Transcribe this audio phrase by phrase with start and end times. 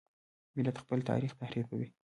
[0.55, 1.87] ملت خپل تاریخ تحریفوي.